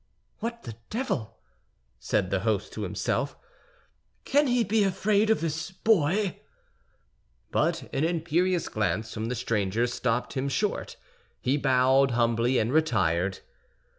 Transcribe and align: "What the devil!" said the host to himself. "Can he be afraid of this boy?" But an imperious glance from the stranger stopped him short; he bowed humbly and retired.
"What 0.39 0.63
the 0.63 0.73
devil!" 0.89 1.37
said 1.99 2.31
the 2.31 2.39
host 2.39 2.73
to 2.73 2.81
himself. 2.81 3.37
"Can 4.25 4.47
he 4.47 4.63
be 4.63 4.83
afraid 4.83 5.29
of 5.29 5.41
this 5.41 5.69
boy?" 5.69 6.39
But 7.51 7.87
an 7.93 8.03
imperious 8.03 8.67
glance 8.67 9.13
from 9.13 9.25
the 9.25 9.35
stranger 9.35 9.85
stopped 9.85 10.33
him 10.33 10.49
short; 10.49 10.95
he 11.39 11.55
bowed 11.55 12.09
humbly 12.17 12.57
and 12.57 12.73
retired. 12.73 13.41